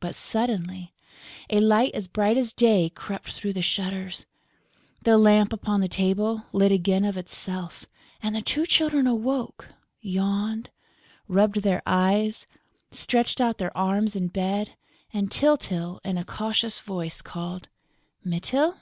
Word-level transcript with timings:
But 0.00 0.16
suddenly 0.16 0.92
a 1.48 1.60
light 1.60 1.94
as 1.94 2.08
bright 2.08 2.36
as 2.36 2.52
day 2.52 2.90
crept 2.90 3.30
through 3.30 3.52
the 3.52 3.62
shutters, 3.62 4.26
the 5.02 5.16
lamp 5.16 5.52
upon 5.52 5.80
the 5.80 5.86
table 5.86 6.46
lit 6.52 6.72
again 6.72 7.04
of 7.04 7.16
itself 7.16 7.86
and 8.20 8.34
the 8.34 8.42
two 8.42 8.66
Children 8.66 9.06
awoke, 9.06 9.68
yawned, 10.00 10.70
rubbed 11.28 11.62
their 11.62 11.80
eyes, 11.86 12.48
stretched 12.90 13.40
out 13.40 13.58
their 13.58 13.78
arms 13.78 14.16
in 14.16 14.26
bed 14.26 14.74
and 15.12 15.30
Tyltyl, 15.30 16.00
in 16.04 16.18
a 16.18 16.24
cautious 16.24 16.80
voice 16.80 17.22
called: 17.22 17.68
"Mytyl?" 18.24 18.74